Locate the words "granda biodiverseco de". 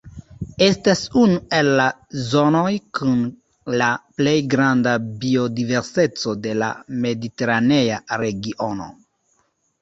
4.55-6.55